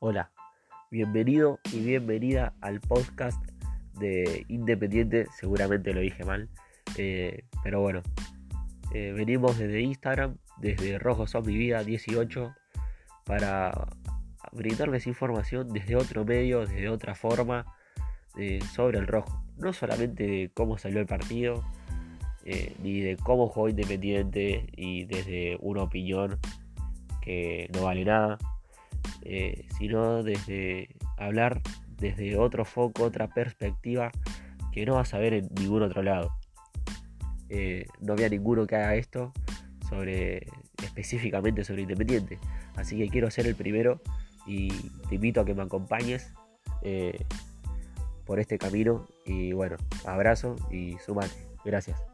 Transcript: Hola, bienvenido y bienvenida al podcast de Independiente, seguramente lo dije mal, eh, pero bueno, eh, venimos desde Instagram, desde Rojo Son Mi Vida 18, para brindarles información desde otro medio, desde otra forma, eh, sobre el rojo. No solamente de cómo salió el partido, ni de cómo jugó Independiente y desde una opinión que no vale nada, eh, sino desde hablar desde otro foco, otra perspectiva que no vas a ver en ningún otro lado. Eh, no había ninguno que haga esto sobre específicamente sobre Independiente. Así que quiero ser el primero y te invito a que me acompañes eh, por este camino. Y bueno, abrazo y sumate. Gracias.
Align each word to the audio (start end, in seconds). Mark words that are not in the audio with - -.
Hola, 0.00 0.32
bienvenido 0.90 1.60
y 1.72 1.78
bienvenida 1.78 2.52
al 2.60 2.80
podcast 2.80 3.42
de 3.98 4.44
Independiente, 4.48 5.26
seguramente 5.38 5.94
lo 5.94 6.00
dije 6.00 6.24
mal, 6.24 6.50
eh, 6.98 7.44
pero 7.62 7.80
bueno, 7.80 8.02
eh, 8.92 9.12
venimos 9.12 9.56
desde 9.56 9.80
Instagram, 9.80 10.36
desde 10.58 10.98
Rojo 10.98 11.26
Son 11.26 11.46
Mi 11.46 11.56
Vida 11.56 11.84
18, 11.84 12.54
para 13.24 13.86
brindarles 14.52 15.06
información 15.06 15.68
desde 15.72 15.96
otro 15.96 16.24
medio, 16.24 16.66
desde 16.66 16.88
otra 16.90 17.14
forma, 17.14 17.64
eh, 18.36 18.60
sobre 18.74 18.98
el 18.98 19.06
rojo. 19.06 19.42
No 19.56 19.72
solamente 19.72 20.24
de 20.24 20.50
cómo 20.52 20.76
salió 20.76 21.00
el 21.00 21.06
partido, 21.06 21.64
ni 22.82 23.00
de 23.00 23.16
cómo 23.16 23.48
jugó 23.48 23.70
Independiente 23.70 24.66
y 24.76 25.06
desde 25.06 25.56
una 25.60 25.84
opinión 25.84 26.38
que 27.22 27.70
no 27.72 27.84
vale 27.84 28.04
nada, 28.04 28.36
eh, 29.24 29.66
sino 29.78 30.22
desde 30.22 30.88
hablar 31.16 31.62
desde 31.98 32.36
otro 32.36 32.64
foco, 32.64 33.04
otra 33.04 33.28
perspectiva 33.28 34.10
que 34.72 34.84
no 34.84 34.94
vas 34.94 35.14
a 35.14 35.18
ver 35.18 35.34
en 35.34 35.48
ningún 35.58 35.82
otro 35.82 36.02
lado. 36.02 36.36
Eh, 37.48 37.86
no 38.00 38.14
había 38.14 38.28
ninguno 38.28 38.66
que 38.66 38.76
haga 38.76 38.96
esto 38.96 39.32
sobre 39.88 40.46
específicamente 40.82 41.64
sobre 41.64 41.82
Independiente. 41.82 42.38
Así 42.76 42.96
que 42.98 43.08
quiero 43.08 43.30
ser 43.30 43.46
el 43.46 43.54
primero 43.54 44.00
y 44.46 44.68
te 45.08 45.14
invito 45.14 45.40
a 45.40 45.44
que 45.44 45.54
me 45.54 45.62
acompañes 45.62 46.32
eh, 46.82 47.24
por 48.24 48.40
este 48.40 48.58
camino. 48.58 49.06
Y 49.24 49.52
bueno, 49.52 49.76
abrazo 50.04 50.56
y 50.70 50.96
sumate. 50.98 51.46
Gracias. 51.64 52.13